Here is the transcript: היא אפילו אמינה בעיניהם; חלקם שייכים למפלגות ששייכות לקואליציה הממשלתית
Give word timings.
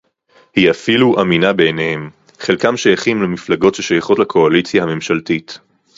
היא 0.55 0.71
אפילו 0.71 1.21
אמינה 1.21 1.53
בעיניהם; 1.53 2.09
חלקם 2.39 2.77
שייכים 2.77 3.21
למפלגות 3.21 3.75
ששייכות 3.75 4.19
לקואליציה 4.19 4.83
הממשלתית 4.83 5.59